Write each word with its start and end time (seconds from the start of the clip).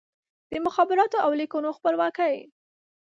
د 0.51 0.53
مخابراتو 0.65 1.17
او 1.25 1.31
لیکونو 1.39 1.69
خپلواکي 1.77 2.35